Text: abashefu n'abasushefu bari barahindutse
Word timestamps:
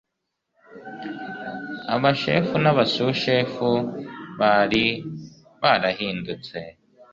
abashefu 1.95 2.55
n'abasushefu 2.63 3.67
bari 4.39 4.85
barahindutse 5.61 6.57